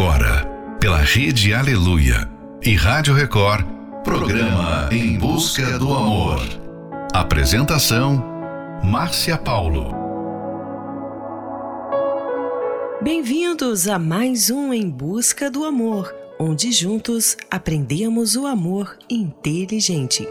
[0.00, 0.46] agora,
[0.80, 2.26] pela Rede Aleluia
[2.62, 3.66] e Rádio Record,
[4.02, 6.40] programa Em Busca do Amor.
[7.12, 8.24] Apresentação:
[8.82, 9.94] Márcia Paulo.
[13.02, 20.26] Bem-vindos a mais um Em Busca do Amor, onde juntos aprendemos o amor inteligente.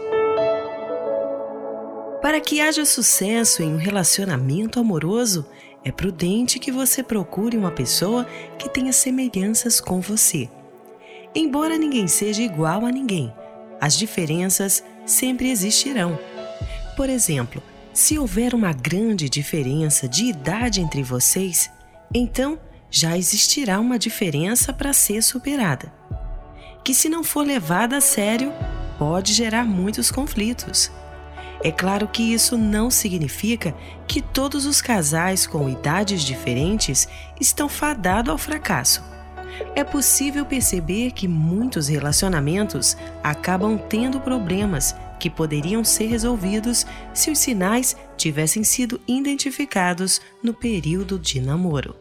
[2.20, 5.46] Para que haja sucesso em um relacionamento amoroso,
[5.84, 8.26] é prudente que você procure uma pessoa
[8.58, 10.48] que tenha semelhanças com você.
[11.34, 13.32] Embora ninguém seja igual a ninguém,
[13.80, 16.18] as diferenças sempre existirão.
[16.96, 17.62] Por exemplo,
[17.92, 21.70] se houver uma grande diferença de idade entre vocês,
[22.14, 22.58] então
[22.90, 25.92] já existirá uma diferença para ser superada,
[26.84, 28.52] que, se não for levada a sério,
[28.98, 30.90] pode gerar muitos conflitos.
[31.62, 33.74] É claro que isso não significa
[34.06, 37.06] que todos os casais com idades diferentes
[37.38, 39.02] estão fadados ao fracasso.
[39.74, 47.38] É possível perceber que muitos relacionamentos acabam tendo problemas que poderiam ser resolvidos se os
[47.38, 51.94] sinais tivessem sido identificados no período de namoro.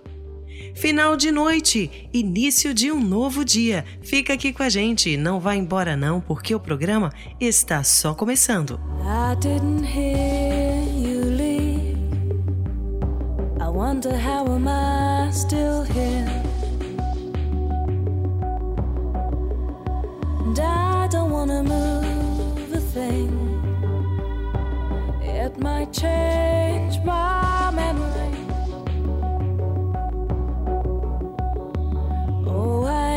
[0.76, 3.84] Final de noite, início de um novo dia.
[4.02, 8.80] Fica aqui com a gente, não vá embora não, porque o programa está só começando.
[9.02, 11.98] I didn't hear you leave.
[13.60, 16.26] I wonder how am I still here?
[20.46, 23.30] And I don't wanna move a thing.
[25.22, 27.69] It might change my
[32.62, 33.09] Oh, I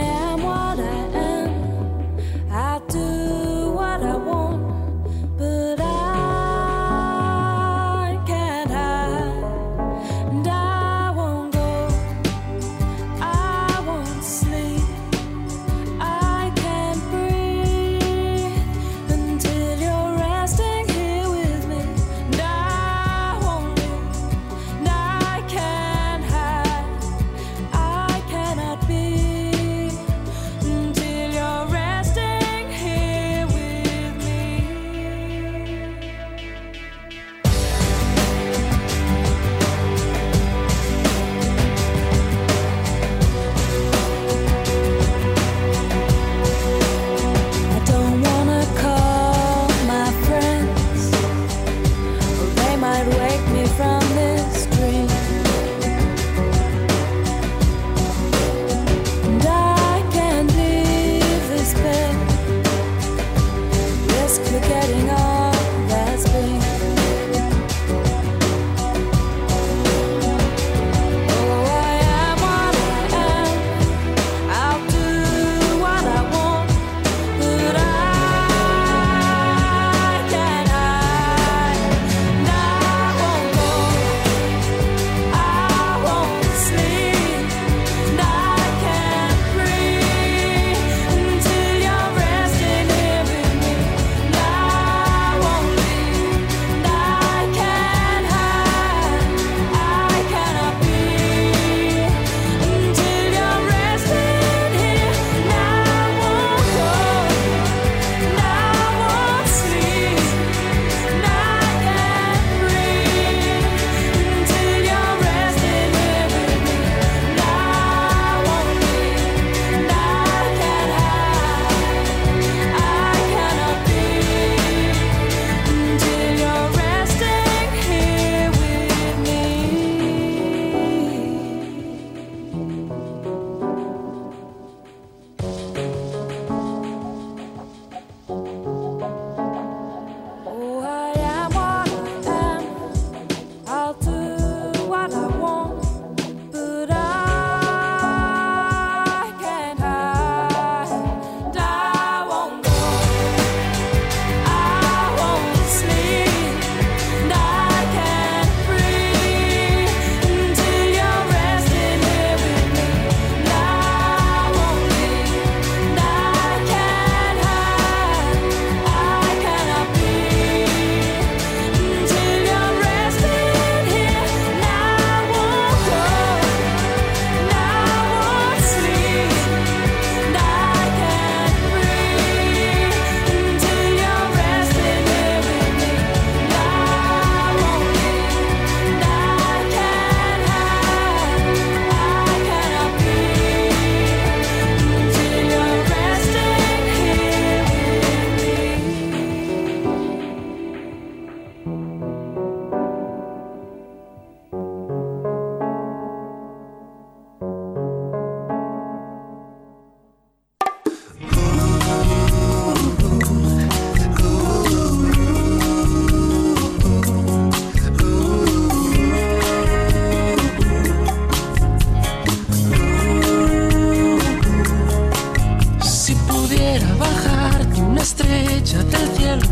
[228.73, 229.43] estrellarte cielo.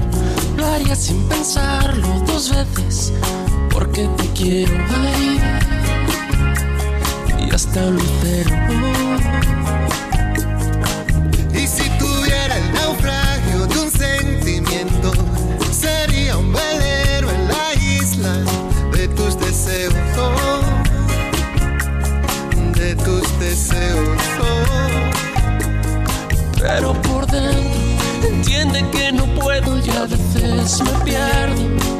[0.56, 3.12] Lo haría sin pensarlo dos veces,
[3.70, 5.40] porque te quiero ahí
[7.46, 9.09] y hasta lucero.
[28.60, 31.99] Entiende que no puedo y a veces me pierdo.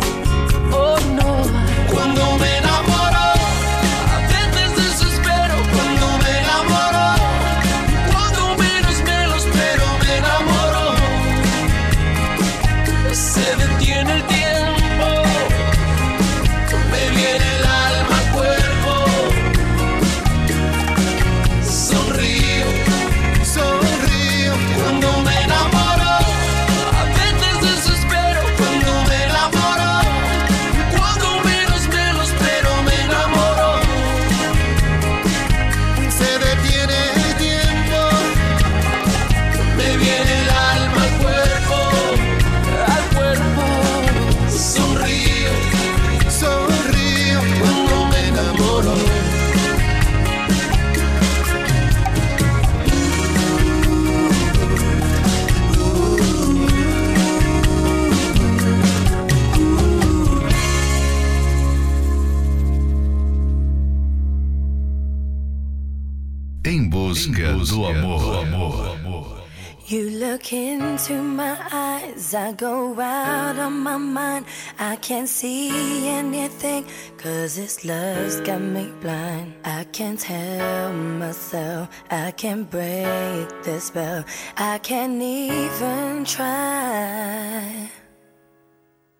[77.71, 79.53] This love's got me blind.
[79.63, 84.25] I can't help myself, I can't break the spell,
[84.57, 87.89] I can't even try.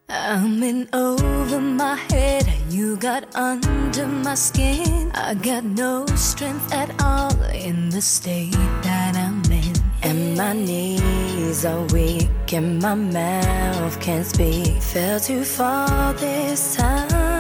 [0.10, 5.12] I'm in over my head, you got under my skin.
[5.14, 8.52] I got no strength at all in the state
[8.84, 9.76] that I'm in.
[10.04, 14.82] And my knees are weak, and my mouth can't speak.
[14.82, 17.31] Fell too far this time.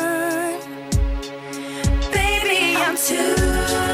[3.01, 3.90] to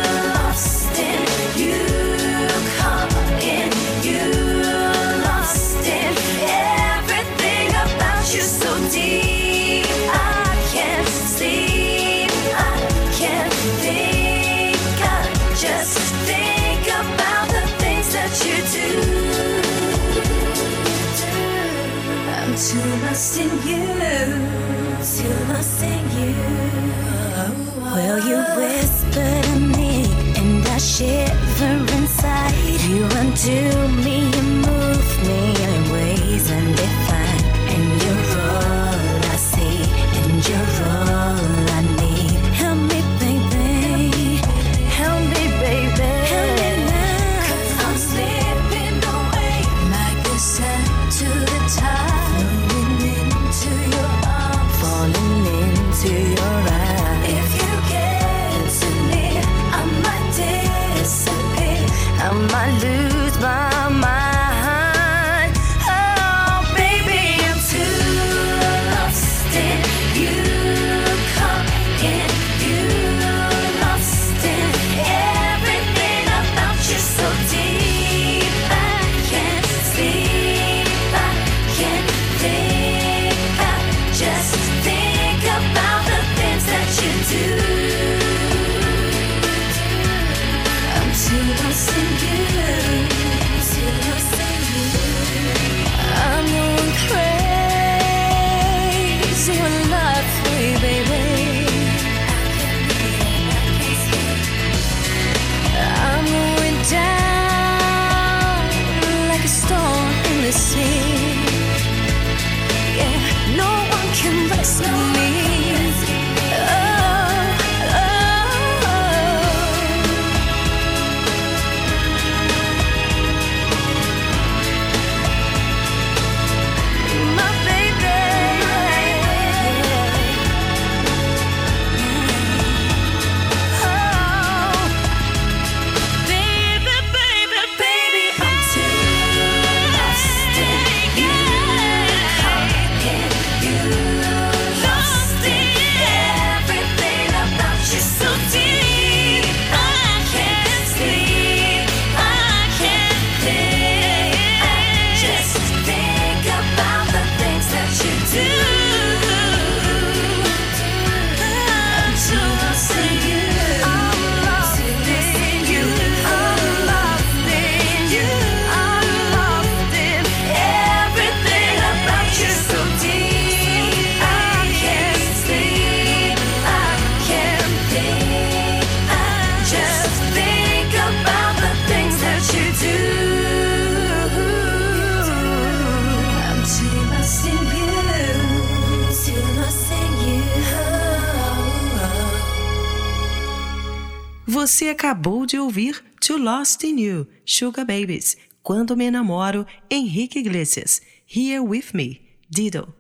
[194.98, 201.00] acabou de ouvir To Lost in You, Sugar Babies, Quando Me Namoro, Henrique Iglesias,
[201.30, 202.92] Here With Me, Dido.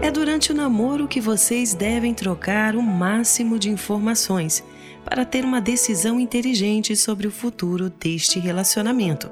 [0.00, 4.62] É durante o namoro que vocês devem trocar o máximo de informações
[5.04, 9.28] para ter uma decisão inteligente sobre o futuro deste relacionamento.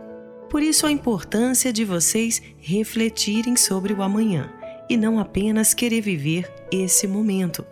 [0.51, 4.53] Por isso, a importância de vocês refletirem sobre o amanhã
[4.91, 7.65] e não apenas querer viver esse momento.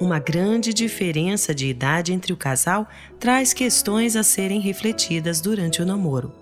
[0.00, 2.88] Uma grande diferença de idade entre o casal
[3.18, 6.32] traz questões a serem refletidas durante o namoro.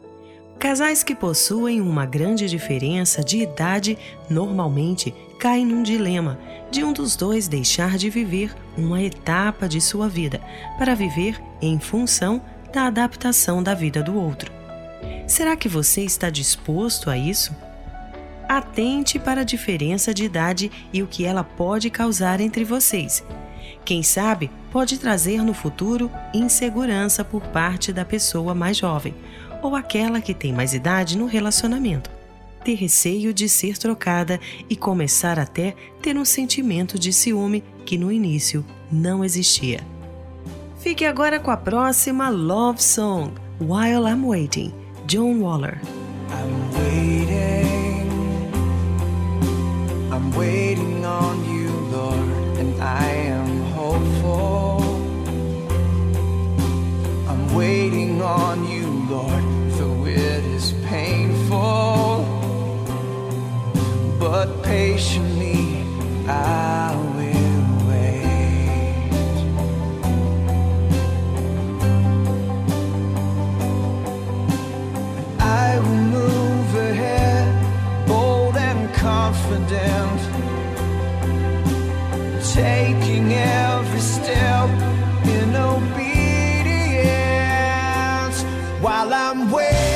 [0.59, 3.97] Casais que possuem uma grande diferença de idade
[4.29, 6.39] normalmente caem num dilema
[6.71, 10.39] de um dos dois deixar de viver uma etapa de sua vida
[10.79, 12.43] para viver em função
[12.75, 14.53] da adaptação da vida do outro.
[15.27, 17.57] Será que você está disposto a isso?
[18.47, 23.25] Atente para a diferença de idade e o que ela pode causar entre vocês
[23.87, 29.15] quem sabe pode trazer no futuro insegurança por parte da pessoa mais jovem
[29.63, 32.11] ou aquela que tem mais idade no relacionamento.
[32.65, 38.11] Ter receio de ser trocada e começar até ter um sentimento de ciúme que no
[38.11, 39.81] início não existia.
[40.81, 44.75] Fique agora com a próxima Love Song, While I'm Waiting,
[45.07, 45.81] John Waller.
[46.29, 48.11] I'm waiting,
[50.13, 53.16] I'm waiting on you, Lord, and I
[57.57, 59.45] waiting on you, Lord,
[59.79, 62.25] though it is painful.
[64.19, 65.83] But patiently
[66.29, 69.11] I will wait.
[75.41, 77.49] I will move ahead,
[78.07, 80.21] bold and confident
[82.53, 84.69] taking every step
[85.37, 86.06] in obedience
[88.87, 89.96] while I'm waiting.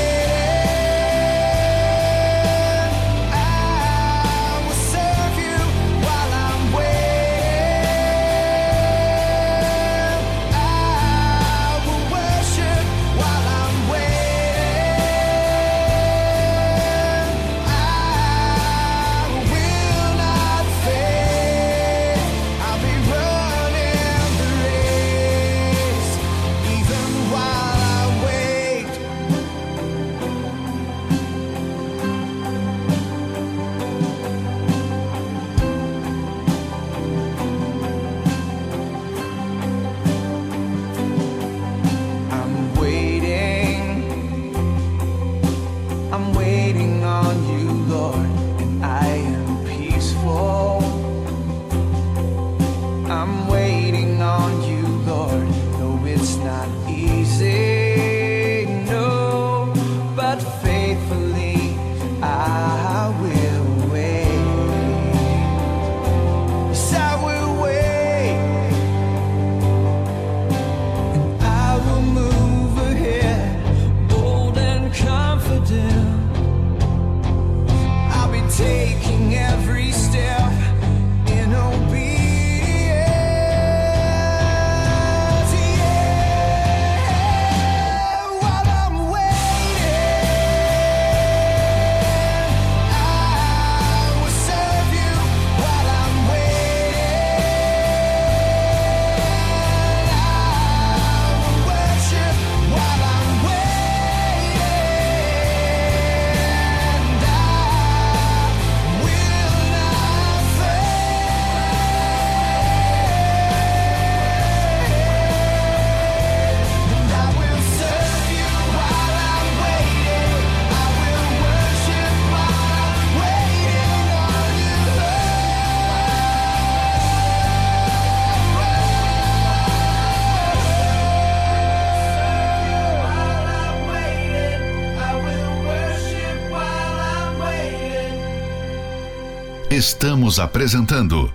[139.73, 141.33] Estamos apresentando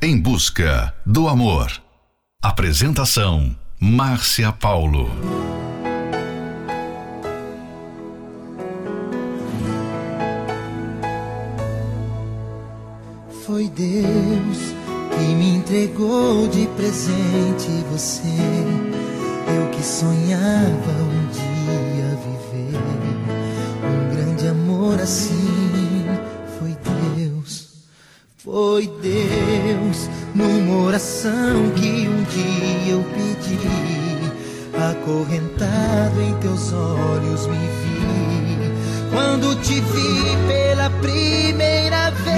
[0.00, 1.70] Em Busca do Amor.
[2.42, 5.10] Apresentação Márcia Paulo.
[13.44, 14.58] Foi Deus
[15.14, 18.38] que me entregou de presente você,
[19.54, 22.80] eu que sonhava um dia viver
[23.84, 25.45] um grande amor assim
[28.46, 33.58] foi Deus numa oração que um dia eu pedi,
[34.72, 38.70] acorrentado em teus olhos me vi.
[39.10, 42.36] Quando te vi pela primeira vez,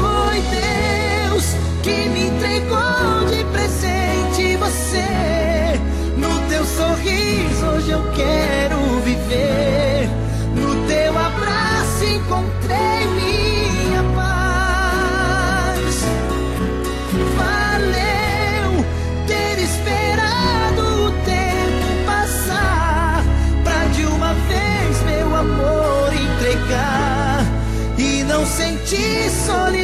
[0.00, 0.40] foi
[1.28, 1.44] Deus
[1.82, 5.78] que me entregou de presente você.
[6.16, 8.67] No teu sorriso hoje eu quero
[29.48, 29.77] solid.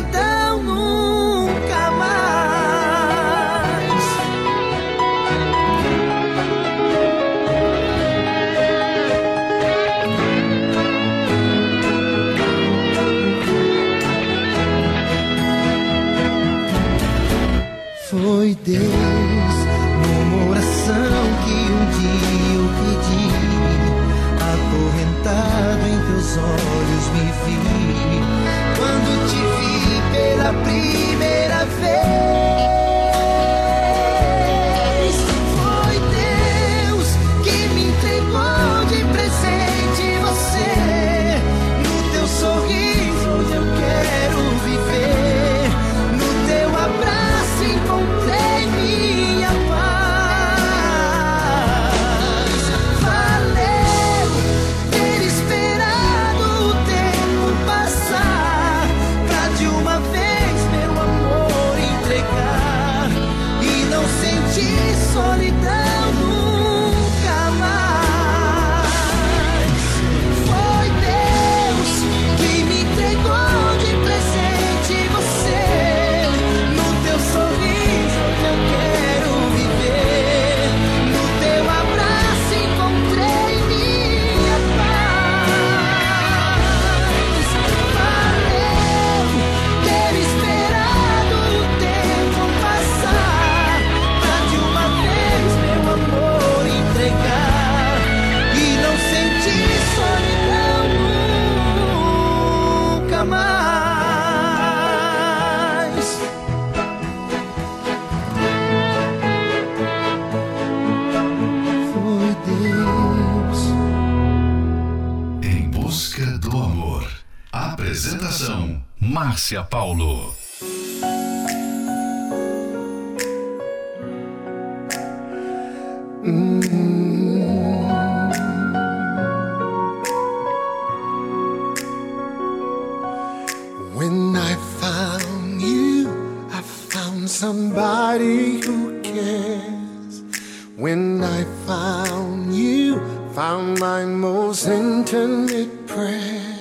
[140.76, 142.98] When I found you,
[143.32, 146.56] found my most intimate prayer.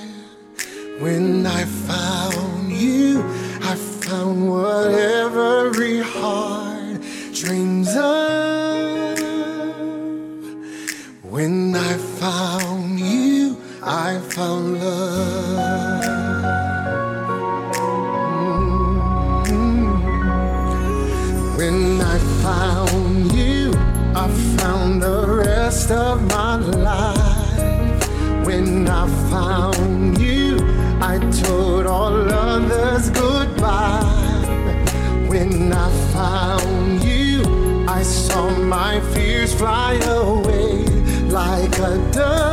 [1.00, 3.24] When I found you,
[3.60, 7.00] I found what every heart
[7.32, 9.18] dreams of.
[11.24, 14.83] When I found you, I found love.
[39.58, 40.84] fly away
[41.30, 42.43] like a dove.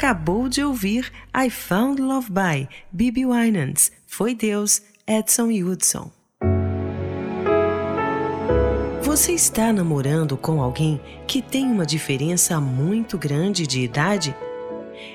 [0.00, 3.92] Acabou de ouvir I Found Love by Bibi Winans.
[4.06, 6.10] Foi Deus, Edson Hudson.
[9.02, 14.34] Você está namorando com alguém que tem uma diferença muito grande de idade?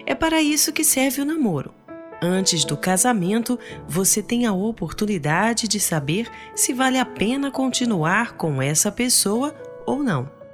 [0.05, 1.73] É para isso que serve o namoro.
[2.21, 8.61] Antes do casamento, você tem a oportunidade de saber se vale a pena continuar com
[8.61, 9.51] essa pessoa
[9.83, 10.44] ou não.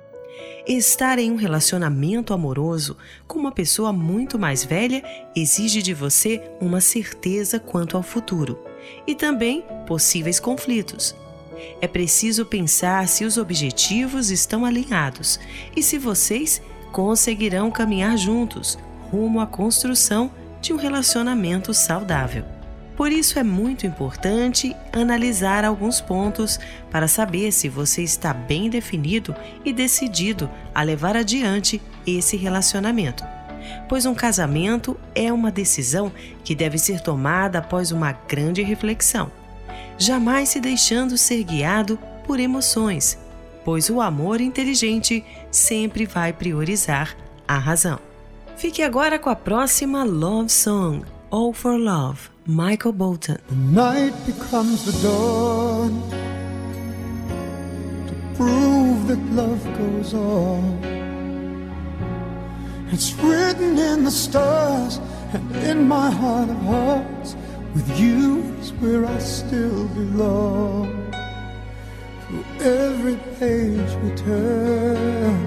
[0.68, 2.96] Estar em um relacionamento amoroso
[3.28, 5.04] com uma pessoa muito mais velha
[5.36, 8.60] exige de você uma certeza quanto ao futuro
[9.08, 11.16] e também possíveis conflitos.
[11.80, 15.40] É preciso pensar se os objetivos estão alinhados
[15.76, 18.78] e se vocês conseguirão caminhar juntos
[19.12, 22.61] rumo à construção de um relacionamento saudável.
[23.02, 26.60] Por isso é muito importante analisar alguns pontos
[26.92, 29.36] para saber se você está bem definido
[29.66, 33.26] e decidido a levar adiante esse relacionamento.
[33.90, 36.12] Pois um casamento é uma decisão
[36.44, 39.32] que deve ser tomada após uma grande reflexão,
[39.98, 43.18] jamais se deixando ser guiado por emoções,
[43.66, 47.98] pois o amor inteligente sempre vai priorizar a razão.
[48.58, 52.30] Fique agora com a próxima Love Song, All for Love.
[52.46, 53.40] Michael Bolton.
[53.48, 56.02] The night becomes the dawn
[58.08, 60.84] to prove that love goes on.
[62.92, 65.00] It's written in the stars
[65.32, 67.38] and in my heart of hearts.
[67.74, 70.92] With you is where I still belong.
[72.28, 75.40] Through every page we turn,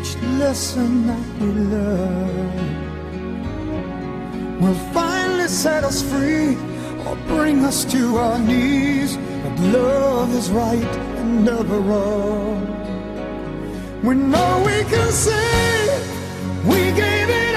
[0.00, 2.81] each lesson that we learn
[4.60, 6.56] will finally set us free
[7.06, 9.16] or bring us to our knees.
[9.16, 12.60] But love is right and never wrong.
[14.02, 15.86] We know we can say
[16.64, 17.51] we gave it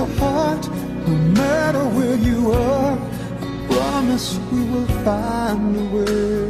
[0.00, 0.64] your heart,
[1.06, 2.96] no matter where you are.
[3.44, 6.46] I promise we will find a way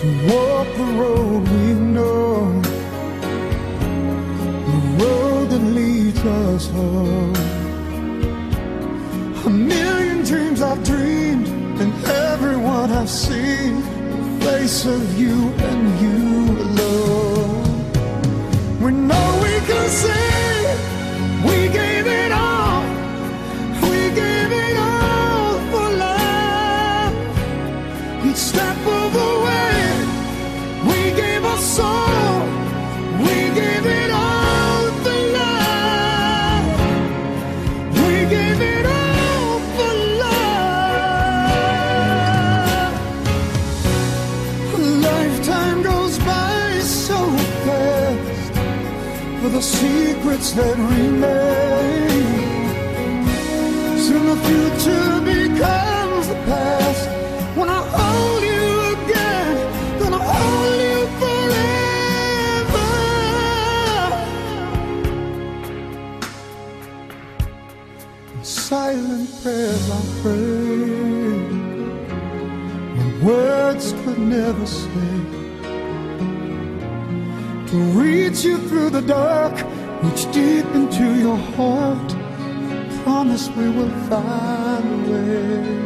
[0.00, 2.60] to walk the road we know,
[4.70, 7.36] the road that leads us home.
[9.46, 11.46] A million dreams I've dreamed,
[11.82, 11.92] and
[12.32, 13.72] everyone I've seen,
[14.22, 15.36] the face of you
[15.70, 16.18] and you
[16.66, 17.64] alone.
[18.82, 19.88] We know we can
[50.56, 52.08] that remain.
[53.98, 57.04] Soon the future becomes the past.
[57.58, 59.48] When I hold you again,
[60.00, 62.88] gonna hold you forever.
[68.42, 69.92] Silent prayers I
[70.22, 71.36] pray,
[72.96, 75.12] when words could never say
[77.66, 79.54] to reach you through the dark,
[80.02, 82.08] reach deep into your heart.
[83.02, 85.76] Promise we will find a way.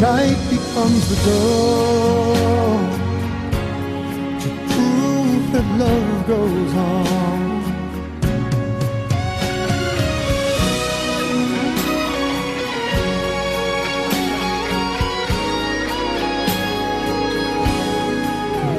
[0.00, 2.84] Night becomes the dawn
[4.42, 7.04] to prove that love goes on.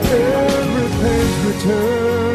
[0.08, 2.35] Every page we turn,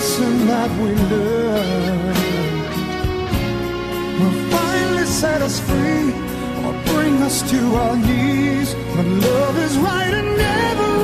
[0.00, 2.14] lesson that we learn
[4.18, 6.08] will finally set us free
[6.64, 8.74] or bring us to our knees.
[8.96, 10.99] But love is right and never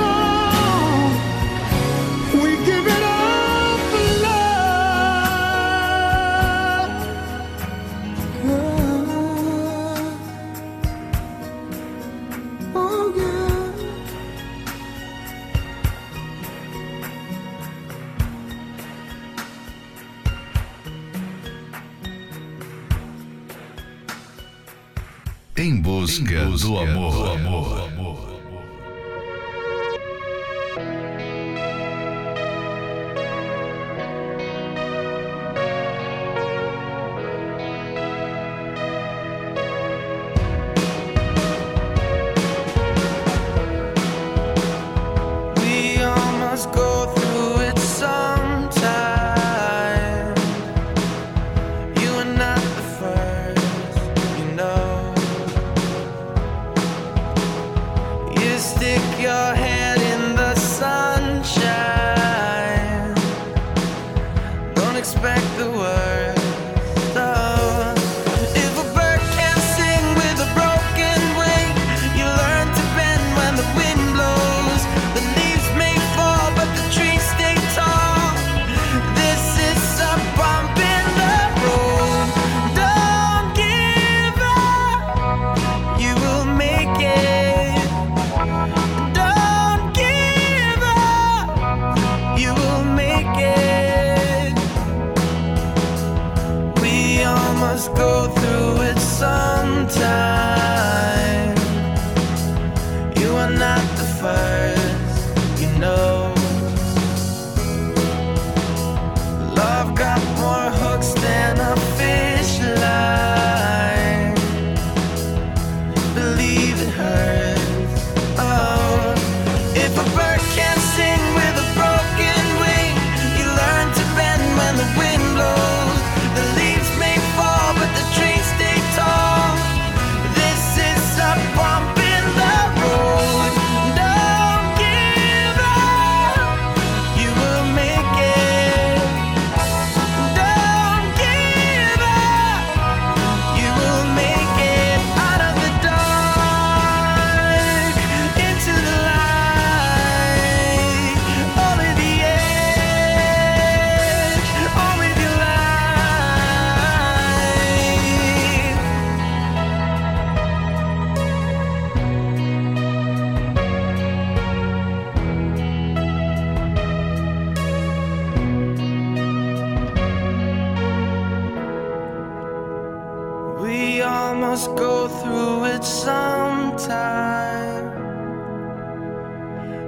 [26.57, 27.56] busca do amor.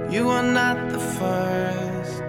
[0.09, 2.23] You are not the first.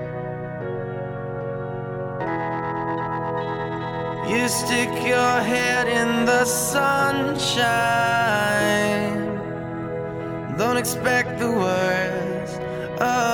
[4.31, 7.41] You stick your head in the sunshine.
[10.59, 12.61] Don't expect the worst.
[13.01, 13.30] Oh.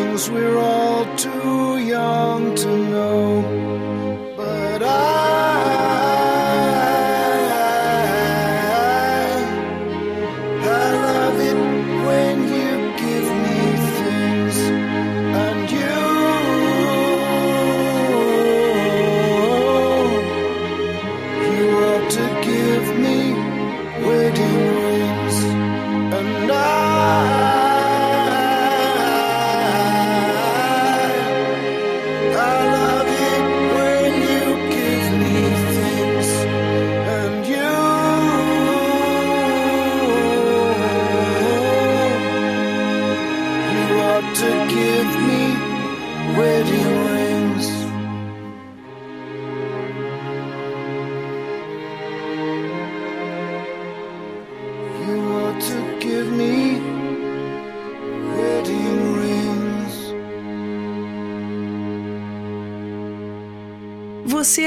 [0.04, 4.34] things we're all too young to know.
[4.36, 5.53] But I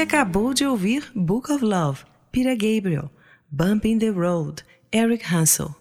[0.08, 2.00] acabou de ouvir Book of Love,
[2.32, 3.10] Peter Gabriel,
[3.50, 5.76] Bumping the Road, Eric Hansel.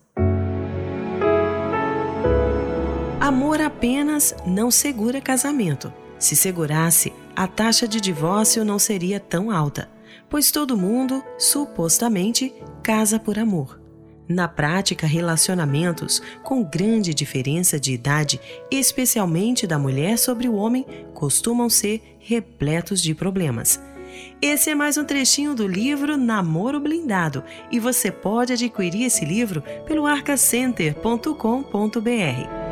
[3.22, 5.94] Amor apenas não segura casamento.
[6.20, 9.90] Se segurasse, a taxa de divórcio não seria tão alta,
[10.30, 12.54] pois todo mundo, supostamente,
[12.84, 13.80] casa por amor.
[14.28, 21.70] Na prática, relacionamentos com grande diferença de idade, especialmente da mulher sobre o homem, costumam
[21.70, 23.80] ser repletos de problemas.
[24.42, 29.64] Esse é mais um trechinho do livro Namoro Blindado e você pode adquirir esse livro
[29.86, 32.68] pelo arcacenter.com.br.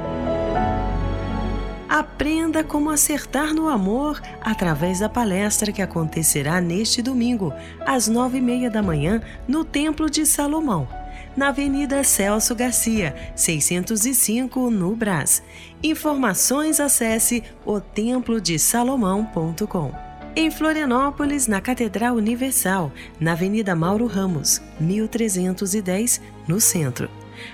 [1.87, 7.53] Aprenda como acertar no amor através da palestra que acontecerá neste domingo,
[7.85, 10.87] às nove e meia da manhã, no Templo de Salomão
[11.35, 15.43] na Avenida Celso Garcia, 605, no Brás.
[15.83, 20.04] Informações acesse otemplodesalomão.com.
[20.37, 27.09] Em Florianópolis, na Catedral Universal, na Avenida Mauro Ramos, 1310, no centro.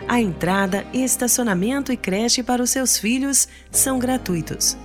[0.08, 4.76] A entrada, estacionamento e creche para os seus filhos são gratuitos.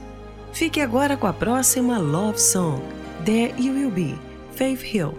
[0.53, 2.82] Fique agora com a próxima Love Song,
[3.24, 4.18] There You Will Be,
[4.55, 5.14] Faith Hill.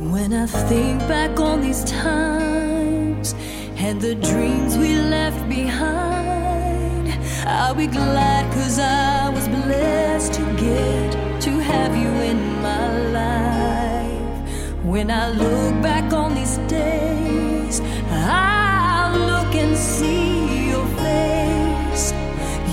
[0.00, 3.34] When I think back on these times
[3.76, 7.12] and the dreams we left behind,
[7.46, 12.86] I'll be glad cause I was blessed to get to have you in my
[13.18, 14.84] life.
[14.84, 22.04] When I look back on these days, I'll look and see your face.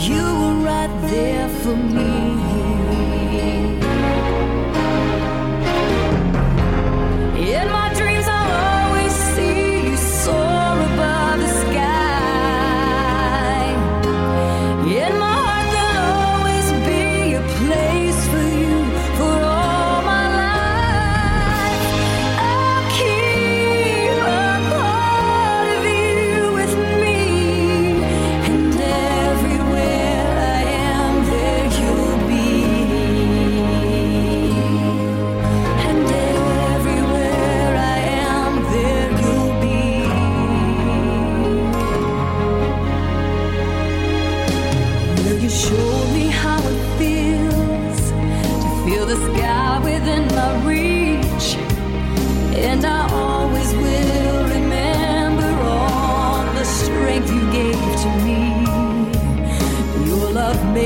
[0.08, 2.34] You were right there for me.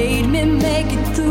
[0.10, 1.29] made me make it through.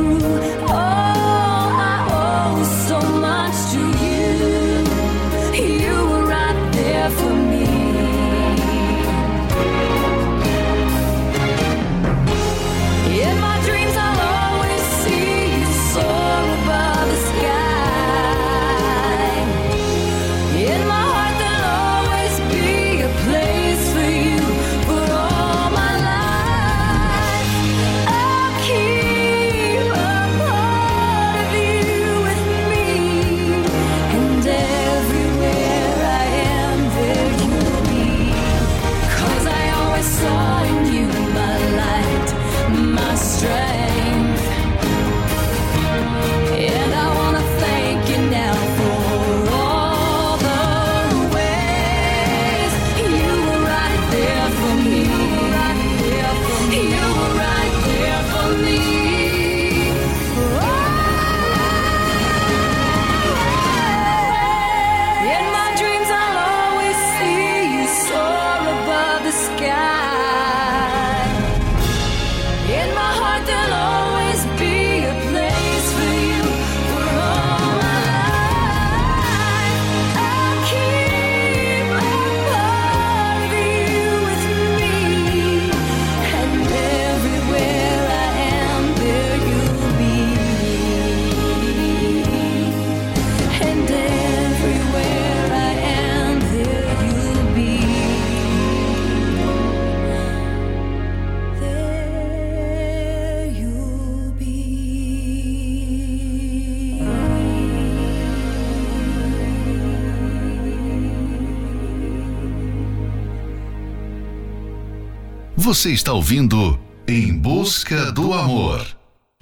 [115.61, 118.87] Você está ouvindo Em Busca do Amor.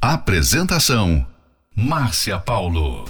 [0.01, 1.27] Apresentação:
[1.77, 3.05] Márcia Paulo.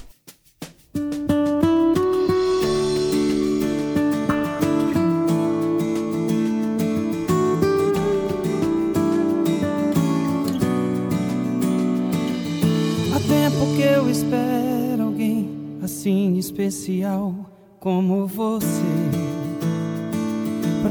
[13.14, 17.32] Há tempo que eu espero alguém assim especial
[17.78, 19.25] como você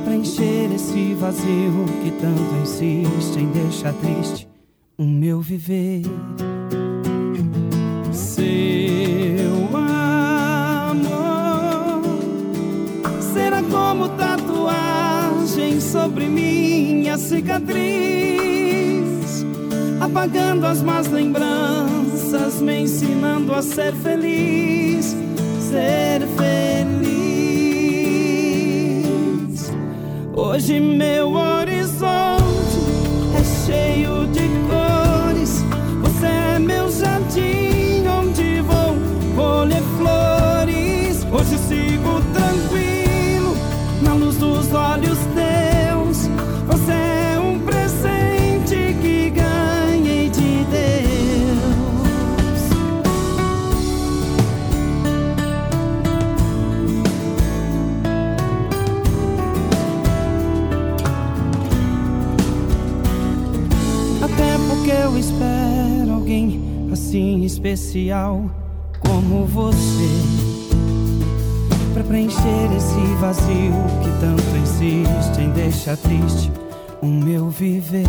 [0.05, 4.47] preencher esse vazio que tanto insiste em deixar triste
[4.97, 6.03] o meu viver.
[8.13, 11.01] Seu amor
[13.33, 17.83] será como tatuagem sobre minha cicatriz,
[19.99, 25.15] apagando as más lembranças, me ensinando a ser feliz,
[25.59, 26.24] ser
[30.37, 32.43] Hoje meu horizonte
[33.39, 34.44] é cheio de
[67.65, 68.45] especial
[68.99, 70.21] como você
[71.95, 76.51] Pra preencher esse vazio que tanto insiste em deixar triste
[77.01, 78.05] o meu viver.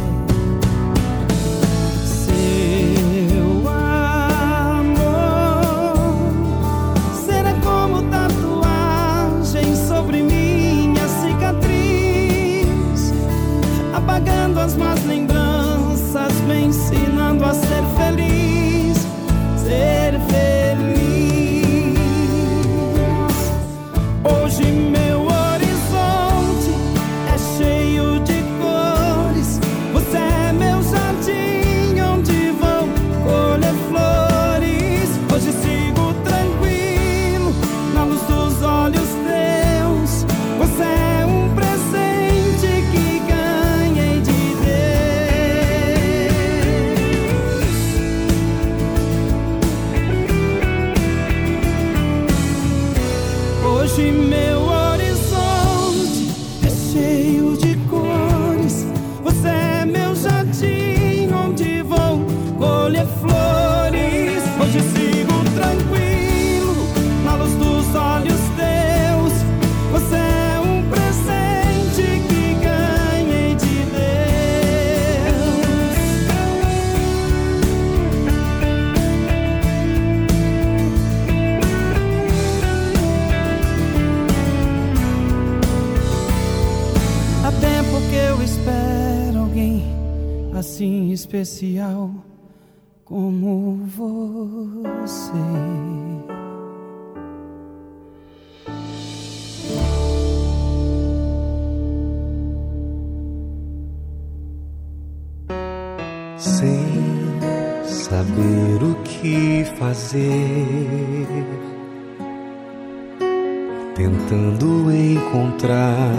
[114.90, 116.12] Encontrar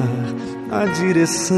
[0.71, 1.57] a direção.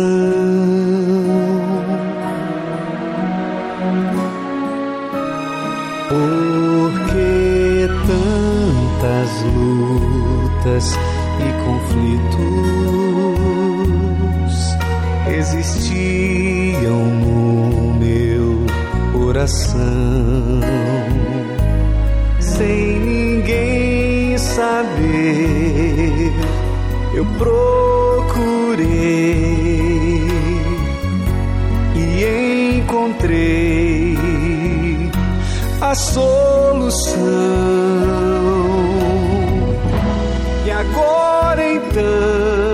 [6.09, 10.97] Porque tantas lutas
[11.39, 12.19] e conflitos
[15.37, 18.65] existiam no meu
[19.13, 19.79] coração,
[22.39, 24.98] sem ninguém saber,
[27.13, 28.87] eu procurei
[31.95, 34.17] e encontrei
[35.81, 37.19] a solução.
[40.65, 42.68] E agora então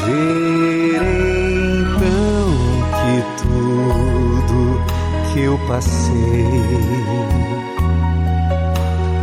[0.05, 0.95] Verei
[1.77, 2.47] então
[2.99, 4.81] que tudo
[5.33, 6.63] que eu passei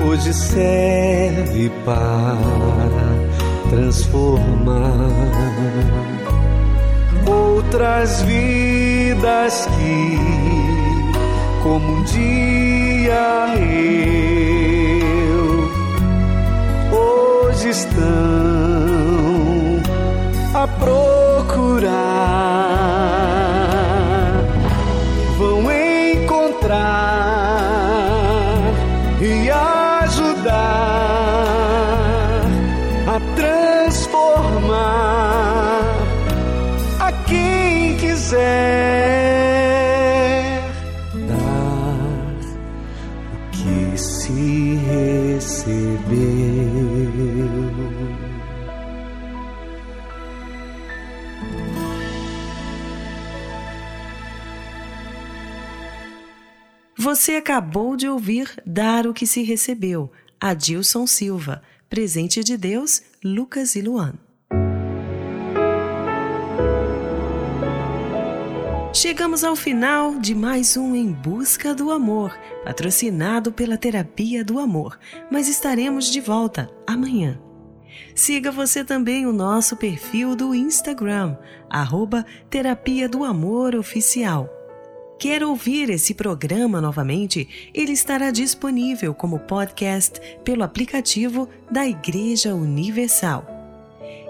[0.07, 2.37] hoje serve para
[3.71, 5.11] transformar
[7.27, 10.18] outras vidas que,
[11.62, 12.05] como um
[13.01, 15.40] dia eu,
[16.92, 18.03] hoje estão
[20.53, 21.90] a procurar,
[57.11, 63.74] Você acabou de ouvir Dar o que se recebeu, Adilson Silva, Presente de Deus, Lucas
[63.74, 64.14] e Luan.
[68.94, 72.32] Chegamos ao final de mais um Em Busca do Amor,
[72.62, 74.96] patrocinado pela Terapia do Amor,
[75.32, 77.40] mas estaremos de volta amanhã.
[78.14, 81.36] Siga você também o nosso perfil do Instagram,
[81.68, 84.59] arroba Terapia do Amor Oficial.
[85.21, 87.47] Quer ouvir esse programa novamente?
[87.75, 93.45] Ele estará disponível como podcast pelo aplicativo da Igreja Universal.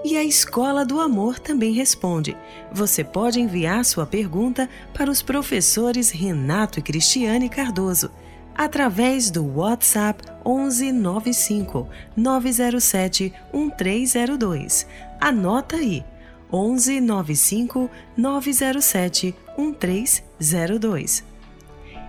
[0.03, 2.35] E a Escola do Amor também responde.
[2.73, 8.11] Você pode enviar sua pergunta para os professores Renato e Cristiane Cardoso
[8.53, 11.87] através do WhatsApp 1195
[12.17, 14.85] 907 1302.
[15.21, 16.03] Anota aí.
[16.51, 21.23] 1195 907 1302.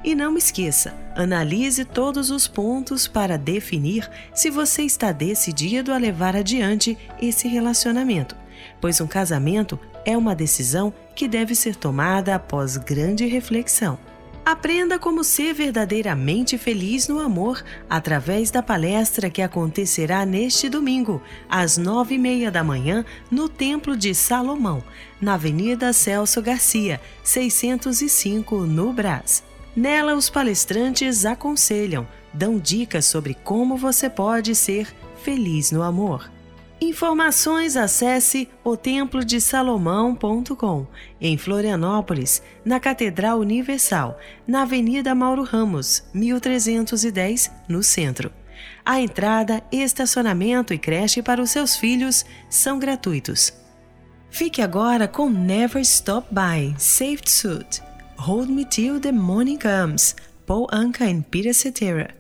[0.05, 6.35] E não esqueça, analise todos os pontos para definir se você está decidido a levar
[6.35, 8.35] adiante esse relacionamento,
[8.81, 13.97] pois um casamento é uma decisão que deve ser tomada após grande reflexão.
[14.45, 21.79] Aprenda como ser verdadeiramente feliz no amor através da palestra que acontecerá neste domingo, às
[21.79, 24.83] nove e meia da manhã, no Templo de Salomão,
[25.21, 29.45] na Avenida Celso Garcia, 605, no Brás.
[29.77, 36.32] Nela, os palestrantes aconselham, dão dicas sobre como você pode ser feliz no amor.
[36.85, 40.85] Informações acesse otemplodesalomão.com,
[41.21, 48.33] em Florianópolis, na Catedral Universal, na Avenida Mauro Ramos, 1310, no centro.
[48.85, 53.53] A entrada, estacionamento e creche para os seus filhos são gratuitos.
[54.29, 57.81] Fique agora com Never Stop By, Saved Suit,
[58.17, 62.13] Hold Me Till the Morning Comes, Paul Anka and Peter Cetera,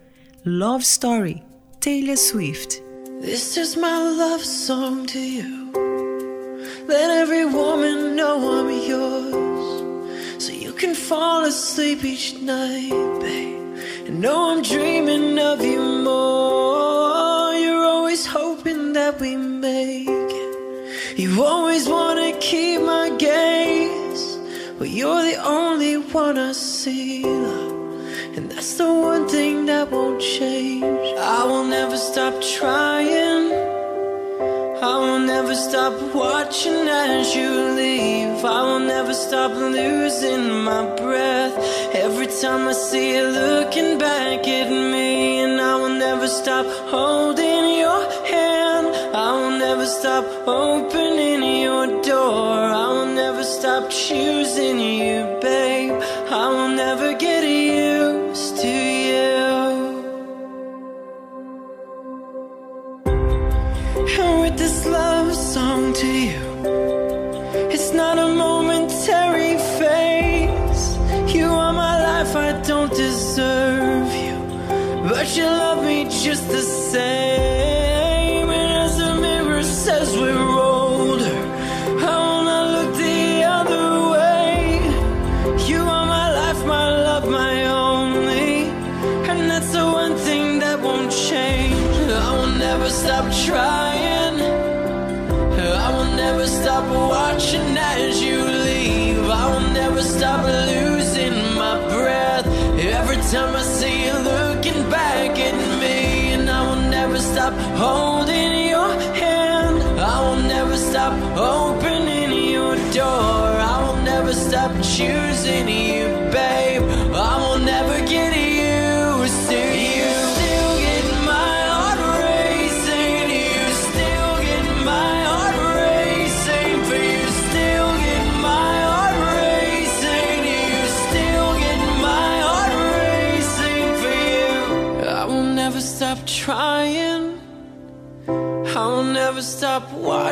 [0.47, 1.43] Love Story,
[1.81, 2.92] Taylor Swift.
[3.23, 5.71] This is my love song to you.
[6.89, 10.43] Let every woman know I'm yours.
[10.43, 13.79] So you can fall asleep each night, babe.
[14.09, 17.55] And know I'm dreaming of you more.
[17.55, 21.17] You're always hoping that we make it.
[21.17, 24.37] You always wanna keep my gaze.
[24.81, 27.82] But you're the only one I see, love.
[28.35, 31.07] And that's the one thing that won't change.
[31.19, 33.53] I will never stop trying.
[34.91, 38.43] I will never stop watching as you leave.
[38.43, 41.55] I will never stop losing my breath.
[41.95, 47.81] Every time I see you looking back at me, and I will never stop holding
[47.85, 48.87] your hand.
[49.15, 52.57] I will never stop opening your door.
[52.85, 55.72] I will never stop choosing you, babe.
[66.03, 66.43] To you,
[67.71, 70.85] it's not a momentary phase.
[71.33, 74.37] You are my life, I don't deserve you,
[75.09, 77.52] but you love me just the same.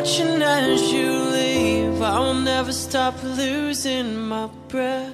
[0.01, 2.01] Watching as you leave.
[2.01, 5.13] I will never stop losing my breath.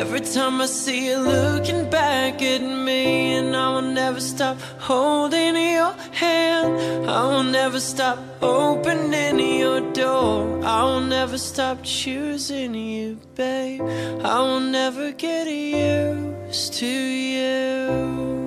[0.00, 5.54] Every time I see you looking back at me, and I will never stop holding
[5.54, 7.08] your hand.
[7.08, 10.64] I will never stop opening your door.
[10.64, 13.82] I will never stop choosing you, babe.
[14.24, 18.43] I will never get used to you.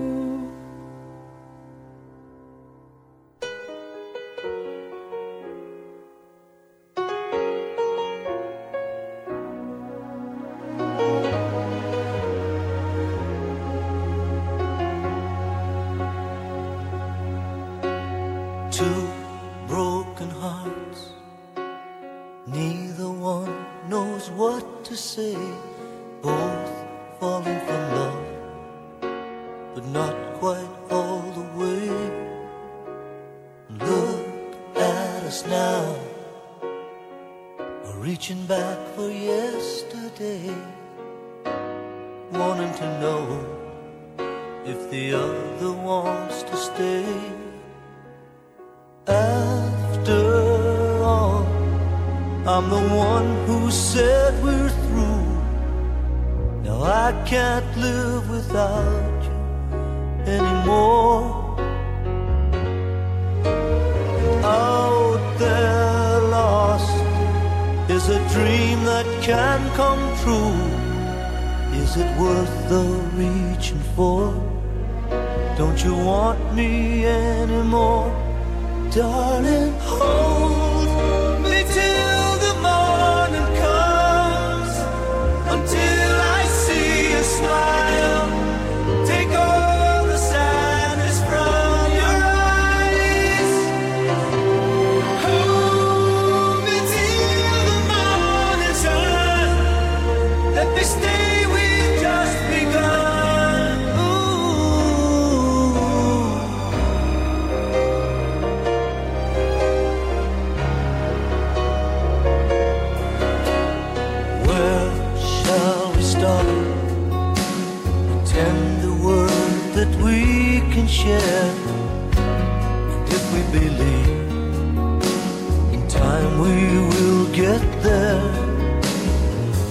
[18.78, 19.10] Two
[19.68, 21.10] broken hearts,
[22.46, 25.36] neither one knows what to say.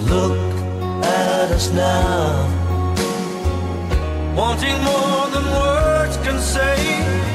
[0.09, 0.37] Look
[1.03, 2.47] at us now,
[4.37, 7.26] wanting more than words can say.